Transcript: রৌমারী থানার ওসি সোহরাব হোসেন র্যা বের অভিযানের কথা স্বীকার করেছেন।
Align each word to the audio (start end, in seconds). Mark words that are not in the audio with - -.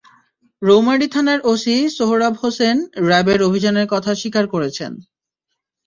রৌমারী 0.61 1.07
থানার 1.07 1.39
ওসি 1.43 1.75
সোহরাব 1.97 2.33
হোসেন 2.41 2.77
র্যা 3.07 3.21
বের 3.25 3.39
অভিযানের 3.43 3.87
কথা 3.87 4.11
স্বীকার 4.15 4.45
করেছেন। 4.47 4.91